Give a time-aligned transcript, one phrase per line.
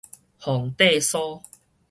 [0.39, 1.43] 皇帝酥